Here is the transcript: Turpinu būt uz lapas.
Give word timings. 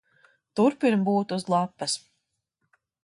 Turpinu 0.59 0.97
būt 1.09 1.35
uz 1.37 1.45
lapas. 1.55 1.99